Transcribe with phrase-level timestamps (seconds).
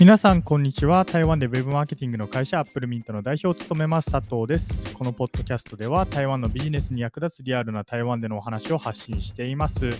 [0.00, 1.04] 皆さん、こんにちは。
[1.04, 4.92] 台湾で Web マーケティングの会社、アップルミントの代表を務めます、佐藤です。
[4.92, 9.90] このポッドキャストでは、台湾のビジネスに役立つリアルな台湾でのお話を発信しています。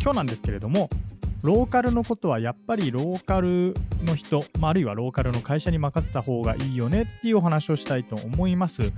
[0.00, 0.88] 今日なんですけれども、
[1.42, 8.90] ローカルのことはやっぱりローカルの人、まあ、あるいはローカルの会社に任せた方がいいよねっていうお話をしたいと思います。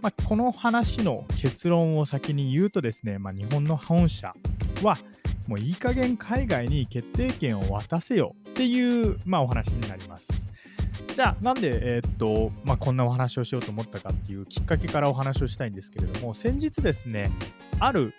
[0.00, 4.34] まあ、この話の結論を先に言うとですね、まあ、日本の本社
[4.82, 4.98] は
[5.46, 10.28] もういい加減海外に決定権を渡せよっていう、まあ、お話になります。
[11.14, 17.30] じゃあ、なんで、えーっとまあ、こんなお話をしようと思ったかっていうきっかけからお話をしたいんですけれども、先日ですね、
[17.80, 18.14] ある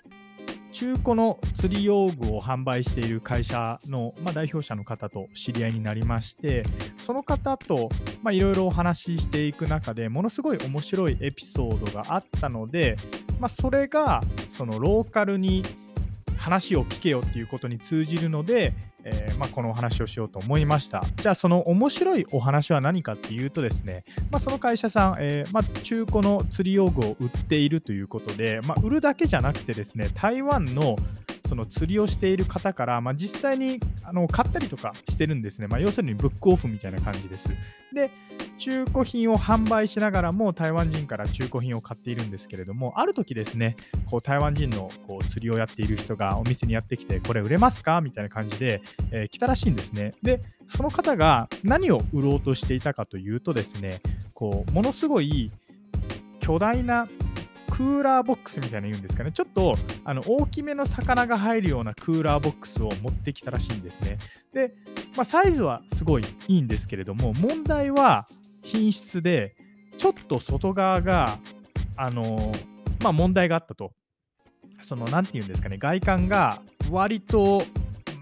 [0.71, 6.63] 中古の釣り用具を販売している会社の、まあ、代表者の方と知り合いになりまして、
[6.97, 7.89] その方と
[8.31, 12.97] いろいろお話ししていく中でものすごい面白いエピソードがあったので、
[13.39, 15.63] まあ、それがそのローカルに
[16.43, 18.73] 話を聞けよっていうことに通じるので、
[19.05, 21.05] えーまあ、このお話をしようと思いました。
[21.15, 30.97] じゃあその面白いお話は何かっていうとですね、まあ、その会社さん、えーまあ、中古の釣り用具を売っているということで、まあ、売るだけじゃなくてですね、台湾の
[31.53, 35.67] その釣りをしている方から、まあ、実際にあの買ったりとかしてるんですね。
[35.67, 37.47] まあ、要するにブックオフみたいな感じです。
[37.93, 38.09] で、
[38.57, 43.75] 中古品を販売しながらも台湾人から中古品を買っているんですけれども、ある時ですね、
[44.09, 48.01] こう台湾人のこう釣りをやっている人がお店にやってきて、これ売れますか？
[48.01, 48.81] みたいな感じで、
[49.11, 50.15] えー来たらしいんですね。
[50.23, 54.01] で、その方が何を売ろうとしていたかというとですね、
[54.33, 55.51] こうものすごい
[56.39, 57.05] 巨大な
[57.73, 64.19] クーラーボックスみたいな言うんですかね、ちょっとあの大きめの魚が入るようなクーラーボックスを持ってきたらしいんですね。
[64.53, 64.75] で、
[65.17, 68.27] まあ、サイズはすごいいいんですけれども、問題は
[68.61, 69.53] 品質で、
[69.97, 71.39] ちょっと外側が、
[71.97, 72.51] あの
[73.01, 73.91] まあ、問題があったと。
[74.81, 77.63] その、なんていうんですかね、外観が割と、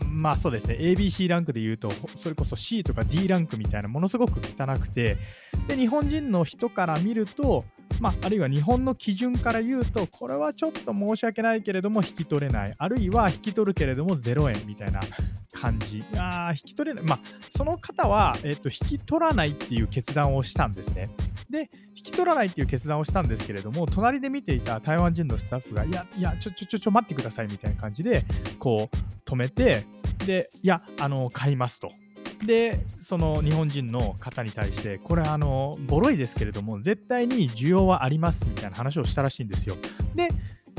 [0.10, 5.18] まあそうですね、ABC ランクで言うと、それこそ C とか D ランクみたいな、ものすごく汚くて、
[5.68, 7.66] で、日本人の人から見ると、
[8.02, 15.02] まあ、あるいは日本の基準から言うと、これはちょっと申し訳ないけれども引き取れない、あるいは引き取るけれども0円みたいな
[15.54, 16.04] 感じ。
[16.18, 17.20] あ引き取れない、まあ、
[17.56, 21.12] その方は、えっと引き取らないっていう決断をしたんですね。
[21.52, 28.24] で、引き取らないっていう決断をしたんですけれども、隣で見ていた台湾人のスタッフが、いや、いや、ちょ、ちょ、ちょ、ちょ、待ってくださいみたいな感じで、
[28.58, 29.86] こう、止めて、
[30.26, 31.92] で、いや、あの、買いますと。
[32.46, 39.76] で、その日本人の方に対して、これ、あの、ボロいですけれども、絶対に需要はありますみたいな話をしたらしいんですよ。
[40.16, 40.30] で、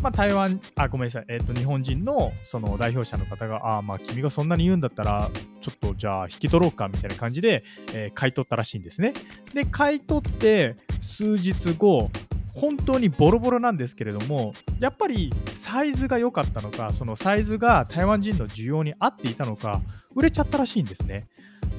[0.02, 5.30] まあ、台湾、あ、ごめんなさい、えっ、と、日本人のその代表者の方が、ああ、まあ、君がそんなに言うんだったら、
[5.60, 7.62] ちょっとじゃあ引き取ろうかみたいな感じで、
[7.94, 9.14] えー買い取ったらしいんですね。
[9.54, 12.10] で、買い取って数日後、
[12.54, 15.32] 本当にボロボロなんですけれども、やっぱり
[15.72, 19.80] サイズが良かったのか、そのサイズが台湾人の需要に合っていたのか、
[20.14, 21.28] 売れちゃったらしいんですね。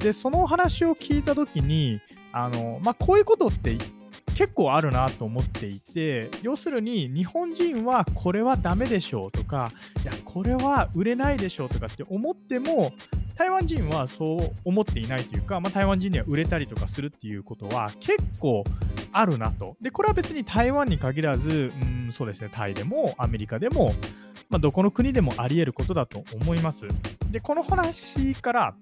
[0.00, 2.00] で、その話を聞いたときに、
[2.32, 3.78] あの、まあ、こういうことって
[4.34, 9.70] 結構あるなと思っていて、要するに日本人はこれはダメでしょうとか、
[10.02, 12.90] いや、これは売れないでしょうとかって思っても、
[13.38, 18.64] 台湾人はそう思っていないというか、まあ、台湾人には売れたりとかするっていうことは結構
[19.14, 19.76] あるなと。
[19.80, 23.92] で、これは別に台湾に限らず、うん、そうですね、タイでもアメリカでも、
[24.50, 26.86] まあ、どこの国でもあり得ることだと思います。
[27.30, 28.74] で、この話から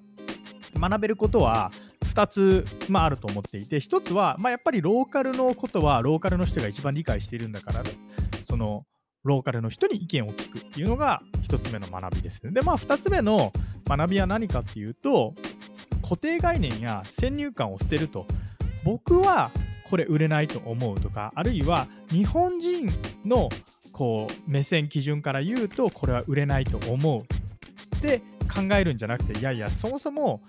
[0.75, 1.71] 学べることは
[2.05, 7.83] 2つ、まあ、あると思っていて、1つは、まあ、やっぱりローカルのことはローカルの人が一番理解しているんだから、
[8.47, 8.85] その
[9.25, 12.41] ローカルの人に意見を聞くっていうのが1つ目の学びです。
[12.43, 13.53] で、まあ、2つ目の
[13.87, 15.35] 学びは何かっていうと、
[16.03, 18.27] 固定概念や先入観を捨てると。
[18.85, 19.53] 僕は
[19.93, 22.91] これ売れないと思うとか、あるいは日本人
[23.27, 23.51] の
[23.93, 27.21] こう目線基準から言うと、これは売れないと思う
[27.97, 30.41] って考えるんじゃなくて、いやいや、そもそも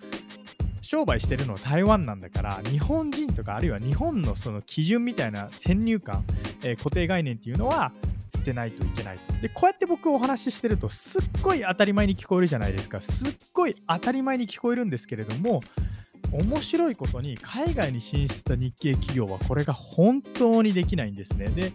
[0.82, 6.24] 商売してるのは台湾なんだから、日本人とか、あるいは日本のその基準みたいな先入観、
[6.64, 7.92] えー固定概念っていうのは
[8.38, 9.34] 捨てないといけないと。
[9.42, 13.02] で、こうやって僕お話ししてると、すっごい当たり前に聞こえるじゃないですか。
[13.02, 15.60] すっごい当たり前に聞こえるんですけれども、
[16.34, 21.48] 面白いことに海外に進出した日系企業はこれが本当にできないんですね。
[21.50, 21.72] で、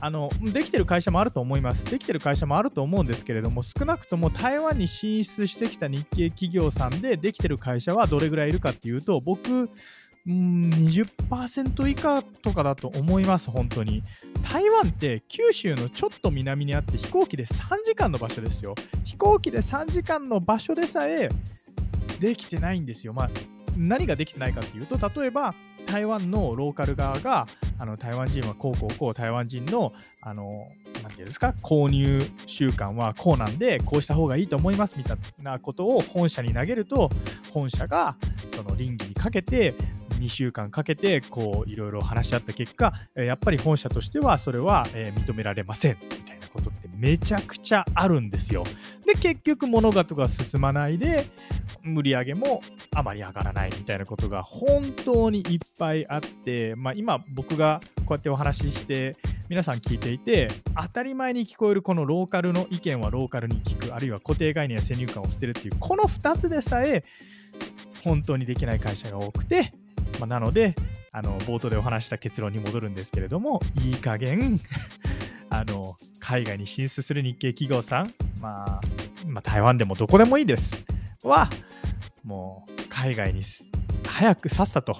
[0.00, 1.84] あのできてる会社もあると思います。
[1.90, 14.02] できてる会社もあると思うんですけれども、少なくとも台湾に進出してきた日系企業さんでできてる会社はどれぐらいいるかっていうと、僕、うん20%以下とかだと思います、本当に。
[14.42, 18.74] 台湾って九州のちょっと南にあって飛行機で3時間の場所ですよ。
[19.04, 21.28] 飛行機で3時間の場所でさえ
[22.20, 23.12] できてないんですよ。
[23.12, 23.30] まあ、
[23.76, 25.54] 何ができてないかっていうと、例えば
[25.86, 27.46] 台湾のローカル側が、
[27.78, 29.92] あの台湾人はこうこうこう、台湾人の、
[30.22, 30.66] あの、
[31.02, 37.10] なんていうんですか、購入習慣はこうなんで、こうした方がいいと思いますみたいなことを本社に投げると、
[37.52, 38.16] 本社が
[38.54, 39.74] その倫理にかけて
[40.18, 48.64] 2週間かけてこういろいろ話し合った結果やっぱり本社としてはそれは、認められませんみたいなことってめちゃくちゃあるんですよ。
[49.04, 51.26] で結局物事が進まないで
[51.94, 52.62] 売り上げも
[52.94, 59.16] あまり上がらないみたいなことが本当にいっぱいあって、まあ、今僕がこうやってお話しして
[59.48, 67.04] 皆さん聞いていて当たり前に聞こえるこのローカルの意見はローカルに聞くあるいは固定概念や先入観を捨てるっていうこの2つでさえ
[68.02, 69.72] 本当にできない会社が多くて、
[70.18, 70.74] まあ、なので
[71.12, 74.60] あの冒頭でお話した結論に戻るんですけれどもいい加減
[75.48, 78.12] あの海外に進出する日系企業さん、
[78.42, 78.80] まあ、
[79.26, 80.84] まあ、台湾でもどこでもいいです。
[81.22, 81.48] は
[82.26, 83.42] もう海外に
[84.04, 84.98] 早くさっさと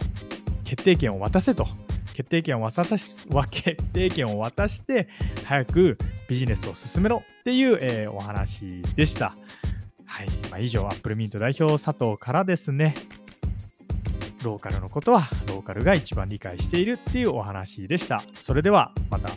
[0.64, 1.66] 決定権を渡せと
[2.14, 3.16] 決定権を渡し
[3.50, 5.08] 決定権を渡して
[5.44, 9.36] 早くビジネスを進めろっていう、えー、お話でした。
[10.06, 12.94] はい、まあ、以上、アップルミント代表佐藤からですね、
[14.42, 18.22] ローカルのことはローカルが一番理解しているっていうお話でした。
[18.34, 19.28] それではまた。